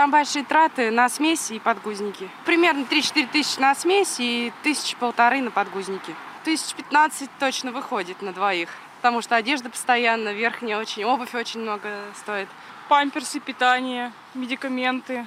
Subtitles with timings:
[0.00, 2.30] Там большие траты на смеси и подгузники.
[2.46, 6.14] Примерно 3-4 тысячи на смесь и тысячи полторы на подгузники.
[6.42, 8.70] Тысяч пятнадцать точно выходит на двоих.
[9.02, 12.48] Потому что одежда постоянно, верхняя очень, обувь очень много стоит.
[12.88, 15.26] Памперсы, питание, медикаменты.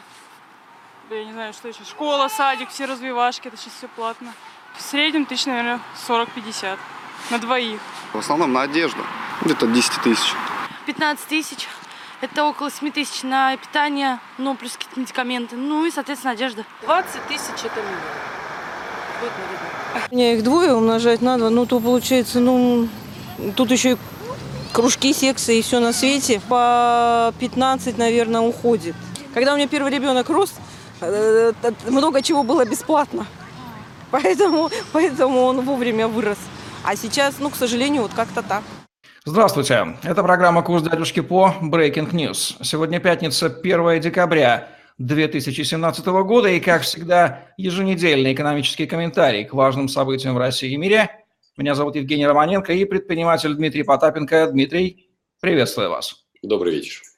[1.08, 1.84] Да я не знаю, что еще.
[1.84, 4.34] Школа, садик, все развивашки, это сейчас все платно.
[4.76, 6.80] В среднем тысяч, наверное, 40-50
[7.30, 7.80] на двоих.
[8.12, 9.06] В основном на одежду.
[9.42, 10.34] Где-то 10 тысяч.
[10.88, 11.68] 15 тысяч.
[12.24, 15.58] Это около 7 тысяч на питание, ну, плюс какие-то медикаменты.
[15.58, 16.64] Ну и, соответственно, одежда.
[16.84, 18.00] 20 тысяч это минимум.
[19.20, 20.08] Будет на виду.
[20.10, 22.88] Мне их двое умножать надо, ну, то получается, ну,
[23.58, 23.98] тут еще и
[24.72, 26.40] кружки, секции и все на свете.
[26.48, 28.96] По 15, наверное, уходит.
[29.34, 30.54] Когда у меня первый ребенок рос,
[31.02, 31.52] э,
[31.88, 33.28] много чего было бесплатно.
[34.12, 36.38] Поэтому, поэтому он вовремя вырос.
[36.86, 38.64] А сейчас, ну, к сожалению, вот как-то так.
[39.26, 39.96] Здравствуйте.
[40.04, 42.62] Это программа «Курс дядюшки по Breaking News».
[42.62, 46.50] Сегодня пятница, 1 декабря 2017 года.
[46.50, 51.10] И, как всегда, еженедельный экономический комментарий к важным событиям в России и мире.
[51.56, 54.48] Меня зовут Евгений Романенко и предприниматель Дмитрий Потапенко.
[54.52, 56.26] Дмитрий, приветствую вас.
[56.42, 57.13] Добрый вечер.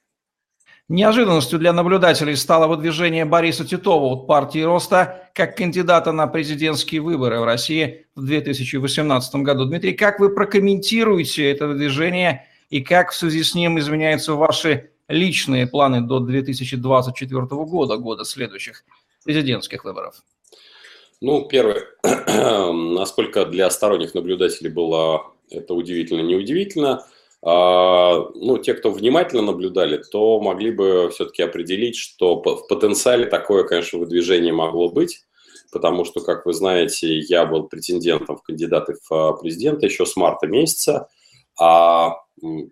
[0.88, 7.40] Неожиданностью для наблюдателей стало выдвижение Бориса Титова от партии Роста как кандидата на президентские выборы
[7.40, 9.66] в России в 2018 году.
[9.66, 15.66] Дмитрий, как вы прокомментируете это выдвижение и как в связи с ним изменяются ваши личные
[15.66, 18.84] планы до 2024 года, года следующих
[19.24, 20.22] президентских выборов?
[21.20, 27.08] Ну, первое, насколько для сторонних наблюдателей было это удивительно, неудивительно–
[27.46, 34.00] ну, те, кто внимательно наблюдали, то могли бы все-таки определить, что в потенциале такое, конечно,
[34.00, 35.26] выдвижение могло быть,
[35.72, 40.16] потому что, как вы знаете, я был претендентом в кандидаты в а, президенты еще с
[40.16, 41.10] марта месяца,
[41.60, 42.16] а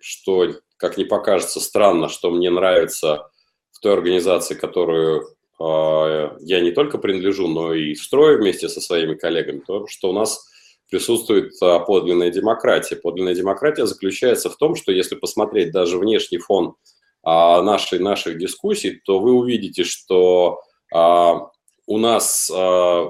[0.01, 3.29] что, как не покажется, странно, что мне нравится
[3.71, 5.27] в той организации, которую
[5.59, 10.13] а, я не только принадлежу, но и строю вместе со своими коллегами, то, что у
[10.13, 10.49] нас
[10.93, 12.95] присутствует а, подлинная демократия.
[12.95, 16.75] Подлинная демократия заключается в том, что если посмотреть даже внешний фон
[17.23, 20.61] а, нашей, наших дискуссий, то вы увидите, что
[20.93, 21.47] а,
[21.87, 22.49] у нас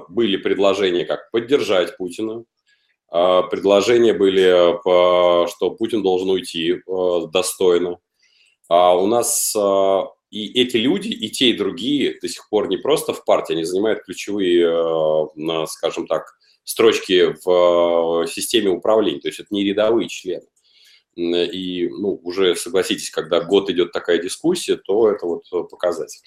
[0.08, 2.42] были предложения, как поддержать Путина,
[3.08, 4.80] предложения были,
[5.48, 6.80] что Путин должен уйти
[7.32, 7.98] достойно.
[8.68, 9.54] У нас
[10.30, 13.62] и эти люди, и те, и другие до сих пор не просто в партии, они
[13.62, 15.28] занимают ключевые,
[15.68, 16.24] скажем так,
[16.64, 20.46] строчки в э, системе управления, то есть это не рядовые члены.
[21.16, 26.20] И, ну, уже согласитесь, когда год идет такая дискуссия, то это вот показатель.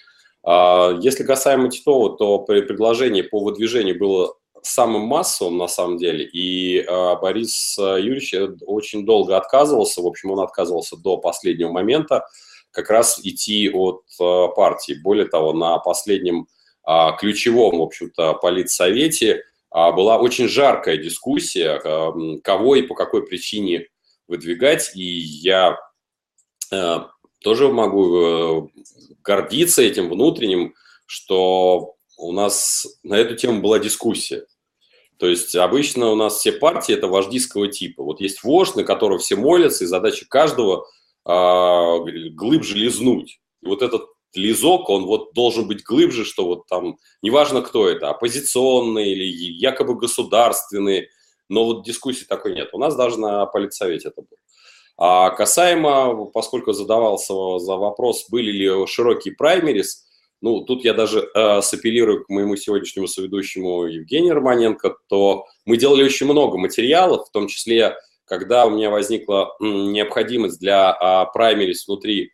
[0.44, 6.80] А если касаемо Титова, то предложение по выдвижению было самым массовым на самом деле, и
[6.80, 8.34] э, Борис Юрьевич
[8.66, 12.26] очень долго отказывался, в общем, он отказывался до последнего момента
[12.72, 14.94] как раз идти от э, партии.
[15.04, 16.48] Более того, на последнем
[16.88, 21.80] э, ключевом, в общем-то, политсовете а, была очень жаркая дискуссия,
[22.42, 23.88] кого и по какой причине
[24.28, 25.78] выдвигать, и я
[26.72, 27.00] э,
[27.42, 28.68] тоже могу э,
[29.24, 30.74] гордиться этим внутренним,
[31.06, 34.46] что у нас на эту тему была дискуссия.
[35.18, 38.04] То есть обычно у нас все партии это вождистского типа.
[38.04, 40.86] Вот есть вождь, на которого все молятся, и задача каждого
[41.26, 42.00] а,
[42.32, 43.40] глыбже лизнуть.
[43.62, 48.10] И вот этот лизок, он вот должен быть глубже, что вот там, неважно кто это,
[48.10, 51.10] оппозиционный или якобы государственный,
[51.50, 52.70] но вот дискуссии такой нет.
[52.74, 54.40] У нас даже на политсовете это было.
[55.00, 60.08] А касаемо, поскольку задавался за вопрос, были ли широкие праймерис,
[60.42, 66.04] ну, тут я даже э, сапеллирую к моему сегодняшнему соведущему Евгению Романенко, то мы делали
[66.04, 67.96] очень много материалов, в том числе,
[68.26, 72.32] когда у меня возникла необходимость для э, праймерис внутри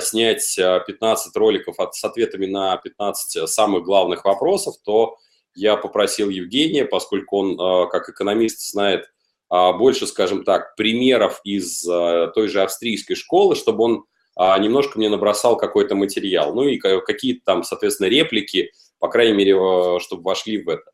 [0.00, 5.16] снять 15 а, роликов с ответами на 15 самых главных вопросов, то
[5.54, 9.10] я попросил Евгения, поскольку он, а, как экономист, знает
[9.48, 14.04] больше, скажем так, примеров из той же австрийской школы, чтобы он
[14.36, 16.54] немножко мне набросал какой-то материал.
[16.54, 18.70] Ну и какие-то там, соответственно, реплики,
[19.00, 20.89] по крайней мере, чтобы вошли в это.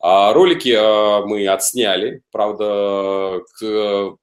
[0.00, 3.40] А ролики а, мы отсняли, правда,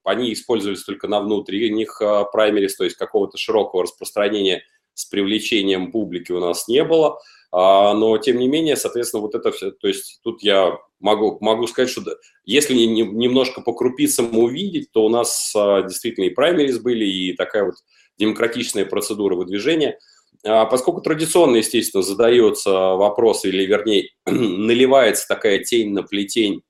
[0.04, 2.02] они использовались только на внутренних
[2.32, 4.64] праймерис, то есть какого-то широкого распространения
[4.94, 7.20] с привлечением публики у нас не было.
[7.52, 11.66] А, но, тем не менее, соответственно, вот это все, то есть тут я могу, могу
[11.68, 12.02] сказать, что
[12.44, 17.76] если немножко по крупицам увидеть, то у нас действительно и праймерис были, и такая вот
[18.18, 26.04] демократичная процедура выдвижения– а, поскольку традиционно, естественно, задается вопрос, или вернее, наливается такая тень на
[26.04, 26.62] плетень,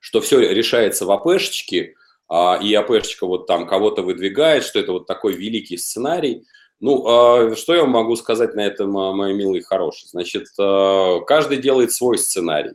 [0.00, 1.94] что все решается в АПшечке,
[2.28, 6.44] а, и АПшечка вот там кого-то выдвигает, что это вот такой великий сценарий,
[6.78, 10.08] Ну, а, что я могу сказать на этом, мои милые хорошие?
[10.10, 12.74] Значит, а, каждый делает свой сценарий.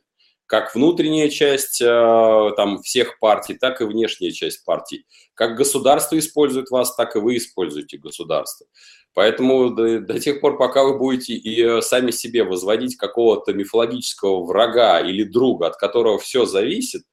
[0.52, 5.06] Как внутренняя часть а, там, всех партий, так и внешняя часть партий.
[5.34, 8.68] Как государство использует вас, так и вы используете государство.
[9.14, 15.00] Поэтому до, до тех пор, пока вы будете и сами себе возводить какого-то мифологического врага
[15.00, 17.04] или друга, от которого все зависит,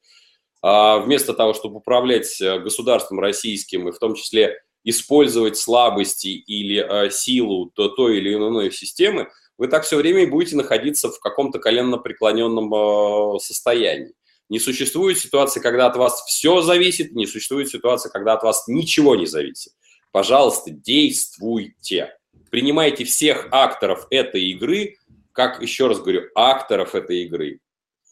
[0.61, 7.70] вместо того, чтобы управлять государством российским и в том числе использовать слабости или э, силу
[7.73, 9.29] то, той или иной системы,
[9.59, 14.15] вы так все время и будете находиться в каком-то коленно преклоненном э, состоянии.
[14.49, 19.15] Не существует ситуации, когда от вас все зависит, не существует ситуации, когда от вас ничего
[19.17, 19.73] не зависит.
[20.13, 22.17] Пожалуйста, действуйте.
[22.51, 24.97] Принимайте всех акторов этой игры,
[25.33, 27.61] как, еще раз говорю, акторов этой игры.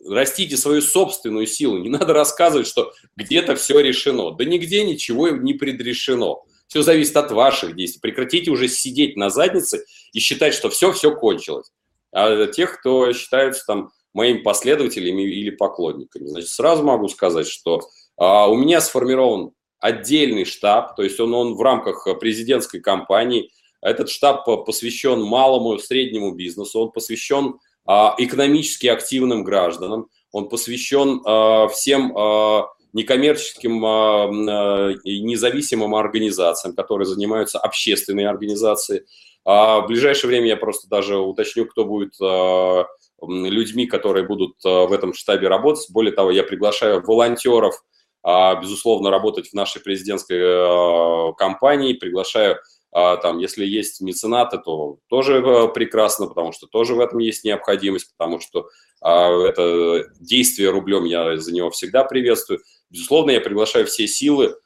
[0.07, 1.79] Растите свою собственную силу.
[1.79, 4.33] Не надо рассказывать, что где-то все решено.
[4.33, 6.45] Да нигде ничего не предрешено.
[6.67, 8.01] Все зависит от ваших действий.
[8.01, 11.73] Прекратите уже сидеть на заднице и считать, что все-все кончилось.
[12.13, 16.27] А тех, кто считаются там моими последователями или поклонниками.
[16.27, 17.81] Значит, сразу могу сказать, что
[18.17, 23.51] а, у меня сформирован отдельный штаб, то есть он, он в рамках президентской кампании.
[23.83, 31.23] Этот штаб посвящен малому и среднему бизнесу, он посвящен а, экономически активным гражданам, он посвящен
[31.25, 39.03] а, всем а, некоммерческим а, и независимым организациям, которые занимаются общественной организацией.
[39.47, 42.85] А в ближайшее время я просто даже уточню, кто будет а,
[43.23, 45.87] людьми, которые будут в этом штабе работать.
[45.91, 47.77] Более того, я приглашаю волонтеров,
[48.25, 52.59] безусловно, работать в нашей президентской кампании, приглашаю
[52.91, 55.41] там, если есть меценаты, то тоже
[55.75, 58.69] прекрасно, потому что тоже в этом есть необходимость, потому что
[59.01, 62.61] это действие рублем я за него всегда приветствую.
[62.91, 64.57] Безусловно, я приглашаю все силы, а,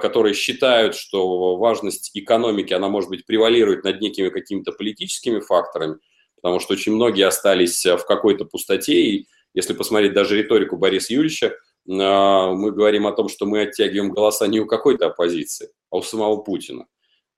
[0.00, 5.96] которые считают, что важность экономики, она, может быть, превалирует над некими какими-то политическими факторами,
[6.36, 11.54] потому что очень многие остались в какой-то пустоте, и если посмотреть даже риторику Бориса Юрьевича,
[11.88, 16.02] а, мы говорим о том, что мы оттягиваем голоса не у какой-то оппозиции, а у
[16.02, 16.86] самого Путина.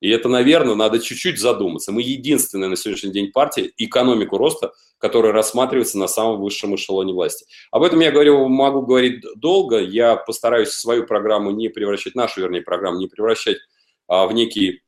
[0.01, 1.93] И это, наверное, надо чуть-чуть задуматься.
[1.93, 7.47] Мы единственная на сегодняшний день партия экономику роста, которая рассматривается на самом высшем эшелоне власти.
[7.71, 9.79] Об этом я говорю, могу говорить долго.
[9.81, 13.59] Я постараюсь свою программу не превращать, нашу, вернее, программу не превращать
[14.07, 14.83] а, в некий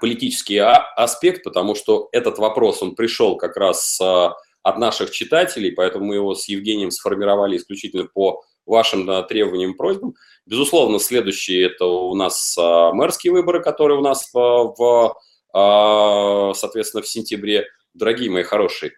[0.00, 5.72] политический а, аспект, потому что этот вопрос, он пришел как раз а, от наших читателей,
[5.72, 10.14] поэтому мы его с Евгением сформировали исключительно по вашим да, требованиям просьбам.
[10.44, 15.16] Безусловно, следующие это у нас а, мэрские выборы, которые у нас а, в,
[15.54, 17.66] а, соответственно, в сентябре.
[17.94, 18.92] Дорогие мои хорошие,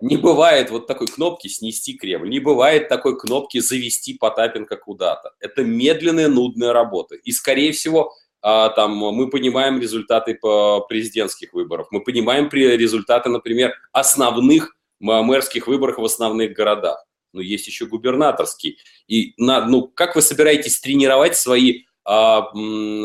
[0.00, 5.32] не бывает вот такой кнопки «снести Кремль», не бывает такой кнопки «завести Потапенко куда-то».
[5.40, 7.16] Это медленная, нудная работа.
[7.16, 10.38] И, скорее всего, там, мы понимаем результаты
[10.88, 17.86] президентских выборов, мы понимаем результаты, например, основных мэрских выборов в основных городах но есть еще
[17.86, 18.78] губернаторский.
[19.08, 22.50] И на, ну, как вы собираетесь тренировать свои, а,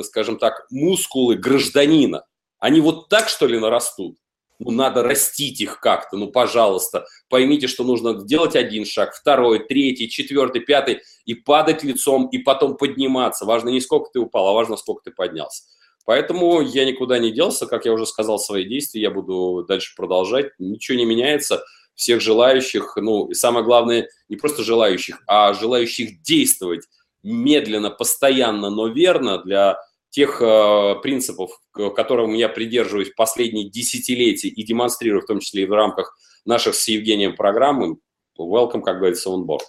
[0.03, 2.25] скажем так, мускулы гражданина?
[2.59, 4.17] Они вот так, что ли, нарастут?
[4.59, 7.07] Ну, надо растить их как-то, ну, пожалуйста.
[7.29, 12.77] Поймите, что нужно делать один шаг, второй, третий, четвертый, пятый, и падать лицом, и потом
[12.77, 13.45] подниматься.
[13.45, 15.63] Важно не сколько ты упал, а важно, сколько ты поднялся.
[16.05, 20.51] Поэтому я никуда не делся, как я уже сказал, свои действия я буду дальше продолжать.
[20.59, 21.63] Ничего не меняется
[22.01, 26.87] всех желающих, ну и самое главное, не просто желающих, а желающих действовать
[27.21, 29.77] медленно, постоянно, но верно для
[30.09, 31.51] тех э, принципов,
[31.95, 36.87] которым я придерживаюсь последние десятилетия и демонстрирую, в том числе и в рамках наших с
[36.87, 37.97] Евгением программы.
[38.35, 39.59] Welcome, как говорится, on board.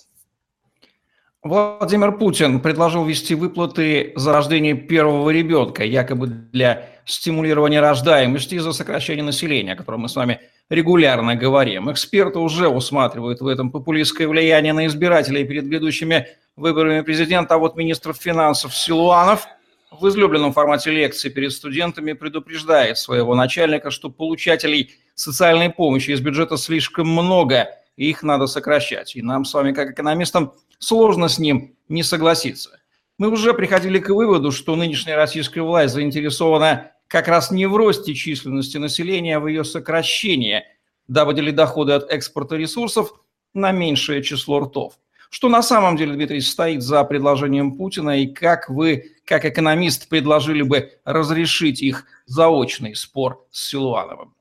[1.43, 9.23] Владимир Путин предложил ввести выплаты за рождение первого ребенка, якобы для стимулирования рождаемости из-за сокращения
[9.23, 10.41] населения, о котором мы с вами
[10.71, 11.91] регулярно говорим.
[11.91, 17.77] Эксперты уже усматривают в этом популистское влияние на избирателей перед ведущими выборами президента, а вот
[17.77, 19.47] министр финансов Силуанов
[19.91, 26.57] в излюбленном формате лекции перед студентами предупреждает своего начальника, что получателей социальной помощи из бюджета
[26.57, 29.15] слишком много, и их надо сокращать.
[29.17, 32.81] И нам с вами, как экономистам, сложно с ним не согласиться.
[33.19, 38.15] Мы уже приходили к выводу, что нынешняя российская власть заинтересована как раз не в росте
[38.15, 40.65] численности населения, а в ее сокращении,
[41.09, 43.13] дабы делить доходы от экспорта ресурсов
[43.53, 44.95] на меньшее число ртов.
[45.29, 50.63] Что на самом деле, Дмитрий, стоит за предложением Путина и как вы, как экономист, предложили
[50.63, 54.35] бы разрешить их заочный спор с Силуановым?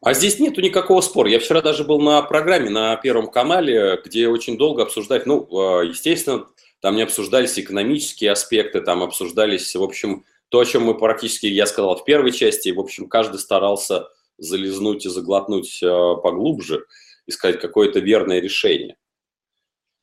[0.00, 1.28] А здесь нету никакого спора.
[1.28, 5.82] Я вчера даже был на программе на Первом канале, где очень долго обсуждать, ну, а,
[5.82, 6.46] естественно,
[6.80, 11.66] там не обсуждались экономические аспекты, там обсуждались, в общем, то, о чем мы практически, я
[11.66, 15.86] сказал в первой части, в общем, каждый старался зализнуть и заглотнуть э,
[16.22, 16.86] поглубже,
[17.26, 18.96] искать какое-то верное решение.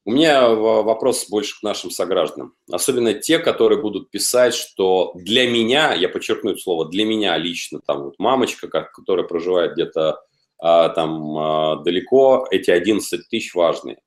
[0.08, 2.54] У меня вопрос больше к нашим согражданам.
[2.72, 7.80] Особенно те, которые будут писать, что для меня, я подчеркну это слово, для меня лично,
[7.80, 10.22] там вот мамочка, которая проживает где-то
[10.60, 13.98] а, там а, далеко, эти 11 тысяч важные.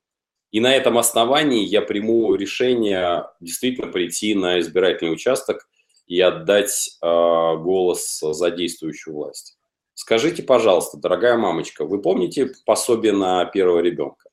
[0.51, 5.67] И на этом основании я приму решение действительно прийти на избирательный участок
[6.09, 9.57] и отдать э, голос за действующую власть.
[9.93, 14.29] Скажите, пожалуйста, дорогая мамочка, вы помните пособие на первого ребенка?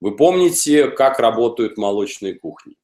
[0.00, 2.74] Вы помните, как работают молочные кухни?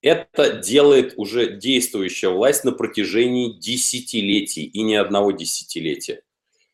[0.00, 6.22] Это делает уже действующая власть на протяжении десятилетий и не одного десятилетия.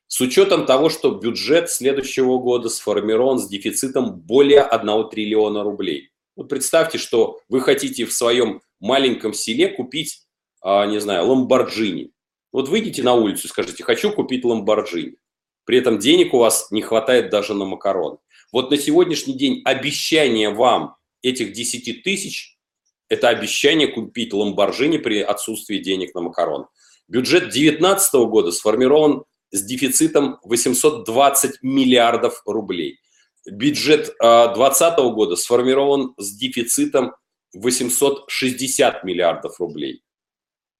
[0.07, 6.11] С учетом того, что бюджет следующего года сформирован с дефицитом более 1 триллиона рублей.
[6.37, 10.28] Вот представьте, что вы хотите в своем маленьком селе купить
[10.61, 12.11] а, не знаю, ламборджини.
[12.53, 15.17] Вот выйдите на улицу и скажите, хочу купить ламборджини.
[15.65, 18.19] При этом денег у вас не хватает даже на макароны.
[18.53, 22.57] Вот на сегодняшний день обещание вам этих 10 тысяч–
[23.09, 26.67] это обещание купить ламборджини при отсутствии денег на макароны.
[27.07, 33.01] Бюджет 2019 года сформирован с дефицитом 820 миллиардов рублей.
[33.47, 37.15] Бюджет 2020 а, года сформирован с дефицитом
[37.55, 40.03] 860 миллиардов рублей.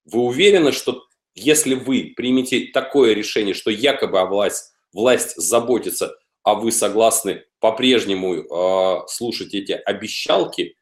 [0.05, 1.03] Вы уверены, что
[1.35, 9.07] если вы примете такое решение, что якобы власть, власть заботится, а вы согласны по-прежнему э,
[9.07, 10.75] слушать эти обещалки,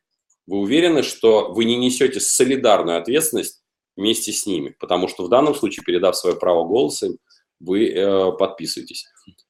[0.45, 3.61] вы уверены, что вы не несете солидарную ответственность
[3.95, 4.75] вместе с ними?
[4.79, 7.09] Потому что в данном случае, передав свое право голоса,
[7.59, 9.05] вы э, подписываетесь.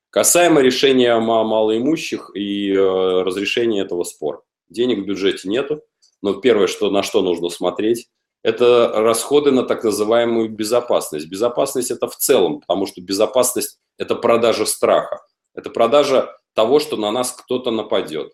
[0.10, 4.42] Касаемо решения малоимущих и э, разрешения этого спора.
[4.70, 5.84] Денег в бюджете нету,
[6.22, 8.10] но первое, что, на что нужно смотреть,
[8.44, 11.28] это расходы на так называемую безопасность.
[11.28, 15.22] Безопасность это в целом, потому что безопасность это продажа страха.
[15.54, 18.34] Это продажа того, что на нас кто-то нападет.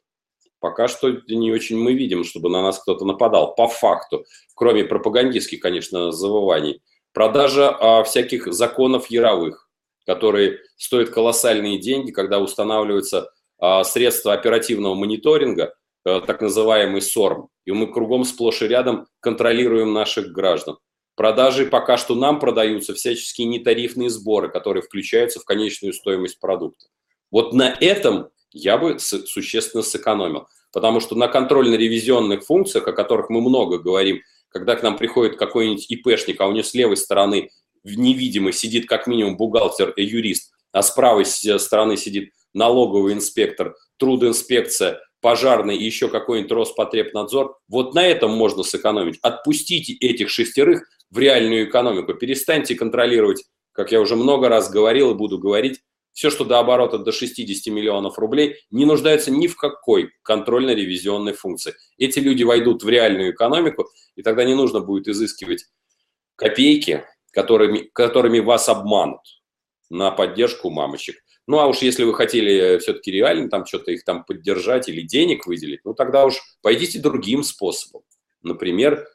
[0.60, 3.54] Пока что не очень мы видим, чтобы на нас кто-то нападал.
[3.56, 6.82] По факту, кроме пропагандистских, конечно, завываний.
[7.12, 9.70] Продажа а, всяких законов яровых,
[10.06, 13.30] которые стоят колоссальные деньги, когда устанавливаются
[13.60, 20.32] а, средства оперативного мониторинга, так называемый СОРМ, и мы кругом сплошь и рядом контролируем наших
[20.32, 20.78] граждан.
[21.16, 26.88] Продажи пока что нам продаются всяческие нетарифные сборы, которые включаются в конечную стоимость продукта.
[27.32, 30.48] Вот на этом я бы существенно сэкономил.
[30.72, 35.86] Потому что на контрольно-ревизионных функциях, о которых мы много говорим, когда к нам приходит какой-нибудь
[35.90, 37.52] ИПшник, а у него с левой стороны
[37.84, 45.00] невидимый сидит как минимум бухгалтер и юрист, а с правой стороны сидит налоговый инспектор, трудоинспекция,
[45.24, 49.18] пожарный и еще какой-нибудь Роспотребнадзор, вот на этом можно сэкономить.
[49.22, 55.16] Отпустите этих шестерых в реальную экономику, перестаньте контролировать, как я уже много раз говорил и
[55.16, 55.80] буду говорить,
[56.12, 61.74] все, что до оборота до 60 миллионов рублей, не нуждается ни в какой контрольно-ревизионной функции.
[61.98, 65.66] Эти люди войдут в реальную экономику, и тогда не нужно будет изыскивать
[66.36, 69.22] копейки, которыми, которыми вас обманут
[69.90, 71.16] на поддержку мамочек.
[71.46, 75.46] Ну, а уж если вы хотели все-таки реально там что-то их там поддержать или денег
[75.46, 78.04] выделить, ну, тогда уж пойдите другим способом.
[78.42, 79.08] Например,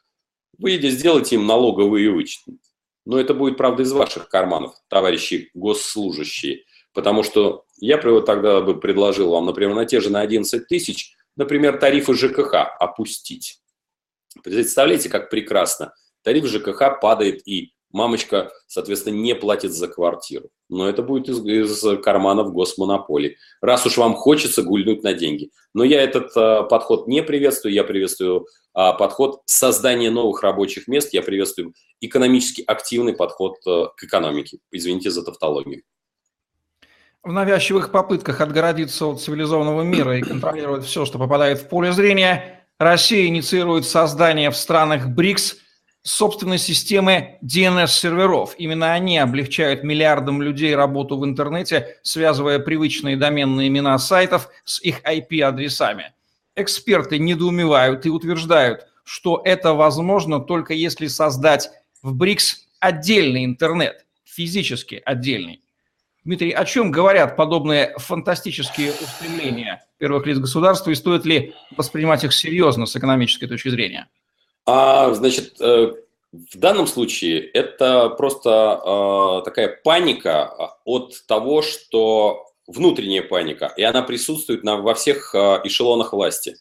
[0.59, 2.59] вы сделайте им налоговые вычеты.
[3.07, 6.65] Но это будет, правда, из ваших карманов, товарищи госслужащие.
[6.93, 11.79] Потому что я тогда бы предложил вам, например, на те же на 11 тысяч, например,
[11.79, 13.61] тарифы ЖКХ опустить.
[14.43, 15.95] Представляете, как прекрасно.
[16.23, 20.51] Тариф ЖКХ падает и мамочка, соответственно, не платит за квартиру.
[20.69, 23.37] Но это будет из, из карманов госмонополии.
[23.61, 25.51] Раз уж вам хочется гульнуть на деньги.
[25.75, 27.73] Но я этот а, подход не приветствую.
[27.73, 31.15] Я приветствую а, подход создания новых рабочих мест.
[31.15, 34.59] Я приветствую экономически активный подход а, к экономике.
[34.71, 35.83] Извините за тавтологию.
[37.23, 42.67] В навязчивых попытках отгородиться от цивилизованного мира и контролировать все, что попадает в поле зрения,
[42.79, 45.57] Россия инициирует создание в странах БРИКС–
[46.09, 48.55] собственной системы DNS-серверов.
[48.57, 55.03] Именно они облегчают миллиардам людей работу в интернете, связывая привычные доменные имена сайтов с их
[55.03, 56.13] IP-адресами.
[56.57, 61.71] Эксперты недоумевают и утверждают, что это возможно только если создать
[62.03, 65.61] в БРИКС отдельный интернет, физически отдельный.
[66.25, 72.33] Дмитрий, о чем говорят подобные фантастические устремления первых лиц государства и стоит ли воспринимать их
[72.33, 74.09] серьезно с экономической точки зрения?
[74.71, 75.93] А, значит, э,
[76.31, 78.51] в данном случае это просто
[78.85, 85.63] э, такая паника от того, что внутренняя паника, и она присутствует на, во всех э,
[85.65, 86.57] эшелонах власти.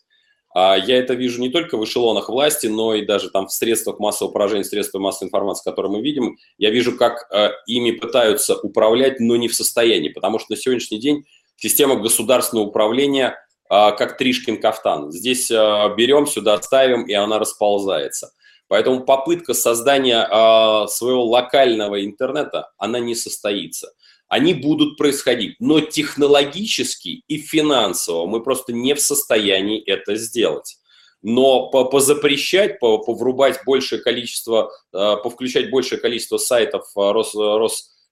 [0.55, 3.99] А я это вижу не только в эшелонах власти, но и даже там в средствах
[3.99, 6.37] массового поражения, средствах массовой информации, которые мы видим.
[6.57, 10.99] Я вижу, как э, ими пытаются управлять, но не в состоянии, потому что на сегодняшний
[10.99, 11.25] день
[11.57, 13.35] система государственного управления
[13.69, 15.11] как Тришкин кафтан.
[15.11, 15.55] Здесь э,
[15.97, 18.31] берем, сюда ставим, и она расползается.
[18.67, 23.89] Поэтому попытка создания э, своего локального интернета, она не состоится
[24.29, 25.55] они будут происходить.
[25.59, 30.77] Но технологически и финансово мы просто не в состоянии это сделать.
[31.21, 37.33] Но по позапрещать, по поврубать большее количество, повключать большее количество сайтов Рос,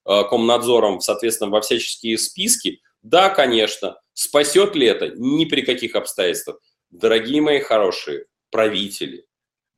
[0.06, 4.00] Роскомнадзором, соответственно, во всяческие списки, да, конечно.
[4.14, 5.10] Спасет ли это?
[5.10, 6.60] Ни при каких обстоятельствах.
[6.90, 9.26] Дорогие мои хорошие правители,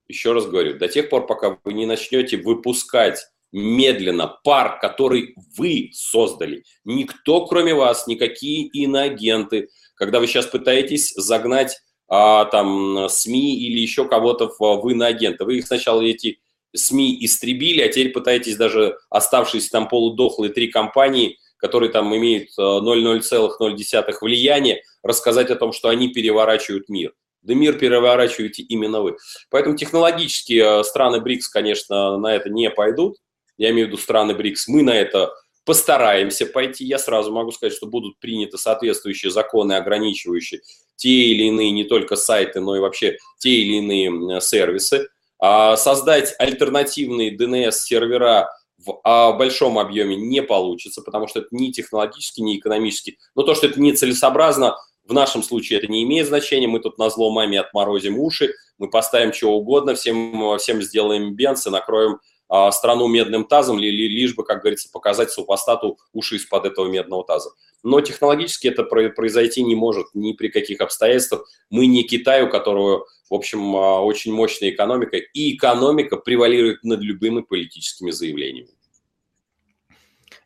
[0.07, 3.19] еще раз говорю, до тех пор, пока вы не начнете выпускать
[3.51, 6.63] медленно пар, который вы создали.
[6.85, 9.71] Никто, кроме вас, никакие иноагенты.
[9.95, 15.57] Когда вы сейчас пытаетесь загнать а, там СМИ или еще кого-то в, в иноагента, вы
[15.57, 16.39] их сначала эти
[16.73, 23.21] СМИ истребили, а теперь пытаетесь даже оставшиеся там полудохлые три компании, которые там имеют 0,0,0
[23.31, 27.13] э, влияния, рассказать о том, что они переворачивают мир.
[27.41, 29.17] Да мир переворачиваете именно вы.
[29.49, 33.17] Поэтому технологически э, страны БРИКС, конечно, на это не пойдут
[33.57, 35.33] я имею в виду страны БРИКС, мы на это
[35.65, 36.85] постараемся пойти.
[36.85, 40.61] Я сразу могу сказать, что будут приняты соответствующие законы, ограничивающие
[40.95, 45.09] те или иные не только сайты, но и вообще те или иные сервисы.
[45.39, 52.41] А создать альтернативные DNS-сервера в а, большом объеме не получится, потому что это ни технологически,
[52.41, 53.17] ни экономически.
[53.35, 56.67] Но то, что это нецелесообразно, в нашем случае это не имеет значения.
[56.67, 61.65] Мы тут на зло маме отморозим уши, мы поставим чего угодно, всем, всем сделаем бенз
[61.65, 62.19] и накроем
[62.49, 67.51] а, страну медным тазом, лишь бы, как говорится, показать супостату уши из-под этого медного таза.
[67.83, 71.47] Но технологически это произойти не может ни при каких обстоятельствах.
[71.69, 77.01] Мы не Китай, у которого, в общем, а, очень мощная экономика, и экономика превалирует над
[77.01, 78.69] любыми политическими заявлениями.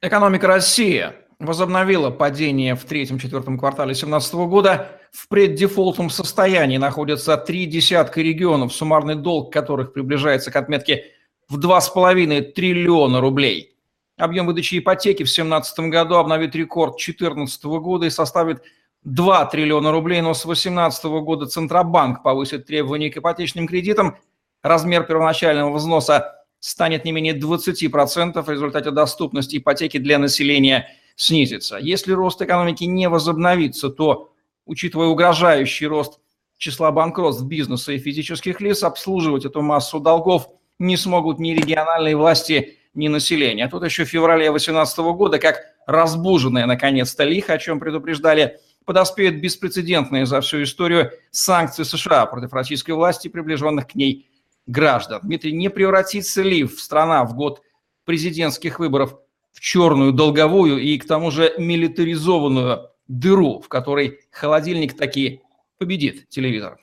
[0.01, 4.99] Экономика России возобновила падение в третьем-четвертом квартале 2017 года.
[5.11, 11.05] В преддефолтном состоянии находятся три десятка регионов, суммарный долг которых приближается к отметке
[11.49, 13.75] в 2,5 триллиона рублей.
[14.17, 18.63] Объем выдачи ипотеки в 2017 году обновит рекорд 2014 года и составит
[19.03, 24.17] 2 триллиона рублей, но с 2018 года Центробанк повысит требования к ипотечным кредитам.
[24.61, 31.77] Размер первоначального взноса станет не менее 20%, в результате доступность ипотеки для населения снизится.
[31.77, 34.33] Если рост экономики не возобновится, то,
[34.65, 36.19] учитывая угрожающий рост
[36.57, 40.47] числа банкротств бизнеса и физических лиц, обслуживать эту массу долгов–
[40.81, 43.67] не смогут ни региональные власти, ни население.
[43.67, 49.35] А тут еще в феврале 2018 года, как разбуженная наконец-то лихо, о чем предупреждали, подоспеют
[49.35, 54.29] беспрецедентные за всю историю санкции США против российской власти и приближенных к ней
[54.65, 55.21] граждан.
[55.23, 57.61] Дмитрий, не превратится ли в страна в год
[58.05, 59.15] президентских выборов
[59.53, 65.41] в черную долговую и к тому же милитаризованную дыру, в которой холодильник таки
[65.77, 66.79] победит телевизор?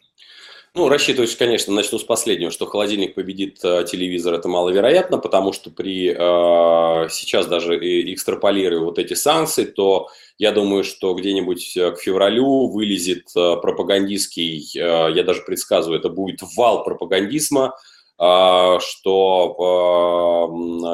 [0.74, 5.70] Ну, рассчитывать, конечно, начну с последнего, что холодильник победит э, телевизор, это маловероятно, потому что
[5.70, 7.76] при э, сейчас даже
[8.12, 14.70] экстраполируя вот эти санкции, то я думаю, что где-нибудь э, к февралю вылезет э, пропагандистский,
[14.76, 17.76] э, я даже предсказываю, это будет вал пропагандизма,
[18.80, 18.90] что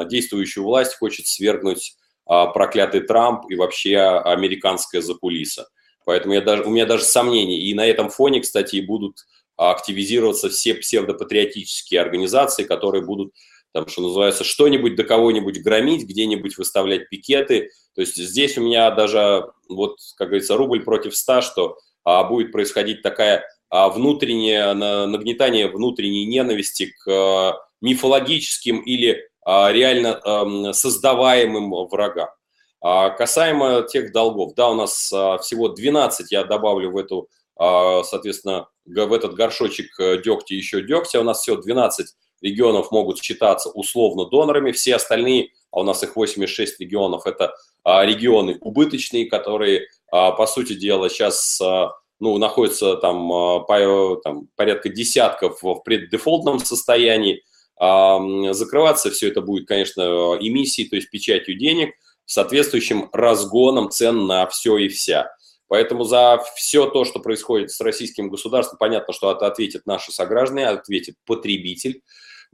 [0.07, 5.67] действующую власть хочет свергнуть проклятый Трамп и вообще американская закулиса.
[6.05, 7.61] Поэтому я даже, у меня даже сомнений.
[7.61, 9.25] И на этом фоне, кстати, будут
[9.57, 13.33] активизироваться все псевдопатриотические организации, которые будут,
[13.75, 17.71] там, что называется, что-нибудь до кого-нибудь громить, где-нибудь выставлять пикеты.
[17.93, 22.53] То есть здесь у меня даже, вот, как говорится, рубль против ста, что а, будет
[22.53, 31.71] происходить такая а, внутреннее нагнетание внутренней ненависти к а, мифологическим или а, реально а, создаваемым
[31.89, 32.29] врагам.
[32.79, 38.03] А, касаемо тех долгов, да, у нас а, всего 12, я добавлю в эту а,
[38.03, 41.19] соответственно, в этот горшочек э, дегтя еще дегтя.
[41.19, 46.15] У нас всего 12 регионов могут считаться условно донорами, все остальные, а у нас их
[46.15, 47.53] 86 регионов, это
[47.83, 51.59] а, регионы убыточные, которые, а, по сути дела, сейчас
[52.19, 57.43] ну, находятся там, по, там порядка десятков в преддефолтном состоянии.
[57.77, 61.93] Закрываться все это будет, конечно, эмиссией, то есть печатью денег,
[62.25, 65.35] соответствующим разгоном цен на все и вся.
[65.67, 70.67] Поэтому за все то, что происходит с российским государством, понятно, что это ответит наши сограждане,
[70.67, 72.01] ответит потребитель.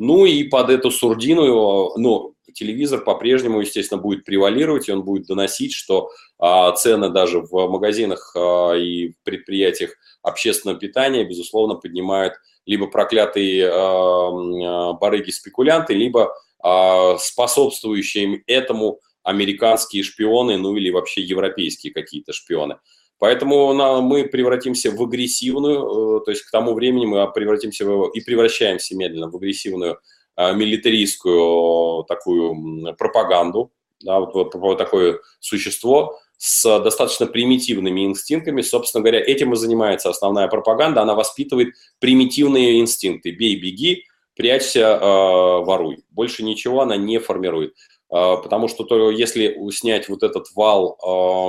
[0.03, 5.73] Ну и под эту сурдину, ну, телевизор по-прежнему, естественно, будет превалировать, и он будет доносить,
[5.73, 6.09] что
[6.39, 9.91] а, цены даже в магазинах а, и предприятиях
[10.23, 12.33] общественного питания, безусловно, поднимают
[12.65, 16.33] либо проклятые а, а, барыги-спекулянты, либо
[16.63, 22.77] а, способствующие этому американские шпионы, ну или вообще европейские какие-то шпионы.
[23.21, 28.19] Поэтому мы превратимся в агрессивную, э, то есть к тому времени мы превратимся в, и
[28.19, 29.99] превращаемся медленно в агрессивную
[30.37, 38.63] э, милитаристскую такую пропаганду, да, вот, вот, вот такое существо с достаточно примитивными инстинктами.
[38.63, 41.03] Собственно говоря, этим и занимается основная пропаганда.
[41.03, 43.29] Она воспитывает примитивные инстинкты.
[43.29, 44.05] Бей, беги,
[44.35, 46.03] прячься, э, воруй.
[46.09, 47.75] Больше ничего она не формирует.
[48.09, 50.97] Э, потому что то, если снять вот этот вал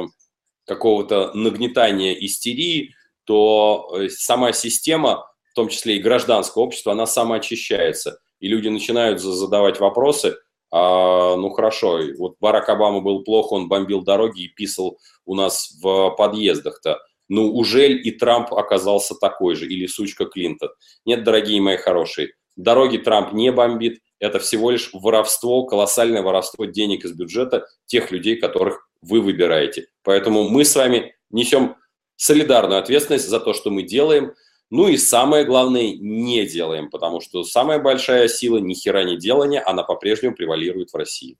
[0.04, 0.21] э,
[0.66, 2.94] какого-то нагнетания истерии,
[3.24, 8.18] то э, сама система, в том числе и гражданское общество, она самоочищается.
[8.40, 10.36] И люди начинают задавать вопросы,
[10.72, 15.78] а, ну хорошо, вот Барак Обама был плохо, он бомбил дороги и писал у нас
[15.82, 16.98] в подъездах-то.
[17.28, 20.70] Ну, ужель и Трамп оказался такой же, или сучка Клинтон?
[21.04, 27.04] Нет, дорогие мои хорошие, дороги Трамп не бомбит, это всего лишь воровство, колоссальное воровство денег
[27.04, 29.86] из бюджета тех людей, которых вы выбираете.
[30.02, 31.76] Поэтому мы с вами несем
[32.16, 34.32] солидарную ответственность за то, что мы делаем.
[34.70, 39.62] Ну и самое главное, не делаем, потому что самая большая сила ни хера не делания,
[39.66, 41.36] она по-прежнему превалирует в России.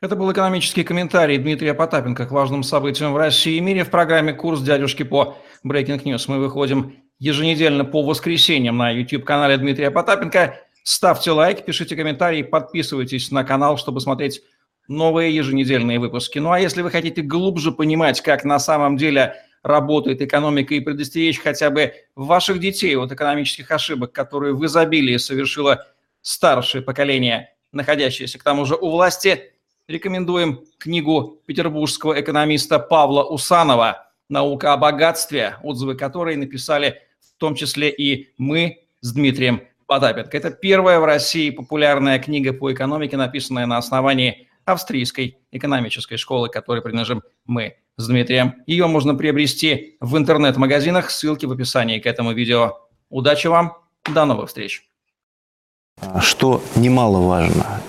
[0.00, 4.32] Это был экономический комментарий Дмитрия Потапенко к важным событиям в России и мире в программе
[4.32, 6.24] «Курс дядюшки по Breaking News».
[6.28, 10.58] Мы выходим еженедельно по воскресеньям на YouTube-канале Дмитрия Потапенко.
[10.84, 14.40] Ставьте лайк, пишите комментарии, подписывайтесь на канал, чтобы смотреть
[14.90, 16.40] новые еженедельные выпуски.
[16.40, 21.38] Ну а если вы хотите глубже понимать, как на самом деле работает экономика и предостеречь
[21.38, 25.86] хотя бы ваших детей от экономических ошибок, которые в изобилии совершило
[26.22, 29.52] старшее поколение, находящееся к тому же у власти,
[29.86, 37.90] рекомендуем книгу петербургского экономиста Павла Усанова «Наука о богатстве», отзывы которой написали в том числе
[37.90, 40.36] и мы с Дмитрием Потапенко.
[40.36, 46.82] Это первая в России популярная книга по экономике, написанная на основании австрийской экономической школы, которой
[46.82, 48.56] принадлежим мы с Дмитрием.
[48.66, 52.78] Ее можно приобрести в интернет-магазинах, ссылки в описании к этому видео.
[53.08, 53.76] Удачи вам,
[54.12, 54.88] до новых встреч!
[56.20, 57.82] Что немаловажно,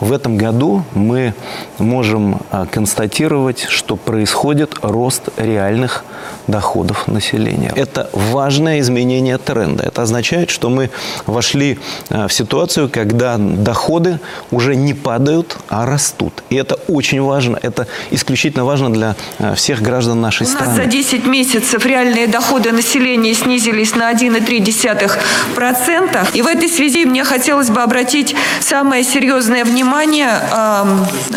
[0.00, 1.34] в этом году мы
[1.78, 6.04] можем а, констатировать, что происходит рост реальных
[6.46, 7.72] доходов населения.
[7.74, 9.84] Это важное изменение тренда.
[9.84, 10.90] Это означает, что мы
[11.26, 11.78] вошли
[12.10, 14.20] а, в ситуацию, когда доходы
[14.50, 16.42] уже не падают, а растут.
[16.50, 17.58] И это очень важно.
[17.62, 20.66] Это исключительно важно для а, всех граждан нашей У страны.
[20.66, 26.28] У нас за 10 месяцев реальные доходы населения снизились на 1,3%.
[26.34, 30.40] И в этой связи мне хотелось бы обратить самое серьезное внимание внимание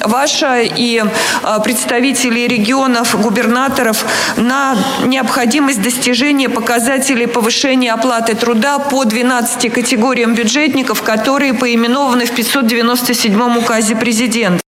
[0.05, 1.03] ваше и
[1.43, 4.05] а, представителей регионов, губернаторов
[4.37, 13.57] на необходимость достижения показателей повышения оплаты труда по 12 категориям бюджетников, которые поименованы в 597
[13.57, 14.66] указе президента.